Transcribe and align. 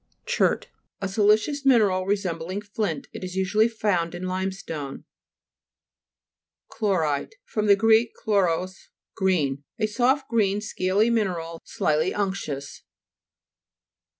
CHERT 0.25 0.67
A 0.99 1.07
siliceous 1.07 1.63
mineral 1.63 2.07
resem 2.07 2.39
bling 2.39 2.61
flint. 2.63 3.05
It 3.13 3.23
is 3.23 3.35
usually 3.35 3.67
found 3.67 4.15
in 4.15 4.23
limestone. 4.23 5.03
CHLO'RITE 6.71 7.35
fr. 7.45 7.61
gr. 7.75 7.93
chloros, 8.25 8.87
green. 9.15 9.63
A 9.77 9.85
soft, 9.85 10.27
green, 10.27 10.59
scaly 10.59 11.11
mineral, 11.11 11.59
slight 11.63 11.99
ly 11.99 12.13
unctuous. 12.19 12.81